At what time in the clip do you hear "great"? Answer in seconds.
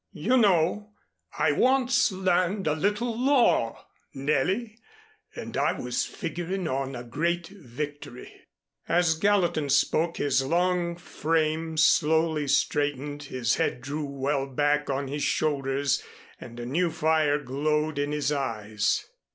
7.03-7.49